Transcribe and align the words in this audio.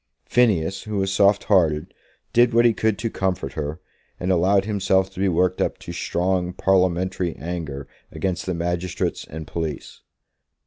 Phineas, 0.25 0.81
who 0.85 0.97
was 0.97 1.13
soft 1.13 1.43
hearted, 1.43 1.93
did 2.33 2.55
what 2.55 2.65
he 2.65 2.73
could 2.73 2.97
to 2.97 3.09
comfort 3.11 3.53
her, 3.53 3.79
and 4.19 4.31
allowed 4.31 4.65
himself 4.65 5.11
to 5.11 5.19
be 5.19 5.27
worked 5.29 5.61
up 5.61 5.77
to 5.77 5.93
strong 5.93 6.53
parliamentary 6.53 7.35
anger 7.35 7.87
against 8.11 8.47
the 8.47 8.55
magistrates 8.55 9.25
and 9.25 9.45
police. 9.45 10.01